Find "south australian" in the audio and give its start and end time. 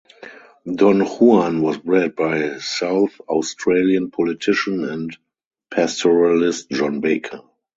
2.57-4.09